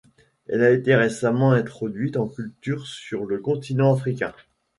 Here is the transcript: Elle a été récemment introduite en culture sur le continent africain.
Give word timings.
Elle 0.47 0.63
a 0.63 0.71
été 0.71 0.95
récemment 0.95 1.51
introduite 1.51 2.17
en 2.17 2.27
culture 2.27 2.87
sur 2.87 3.25
le 3.25 3.37
continent 3.37 3.93
africain. 3.93 4.33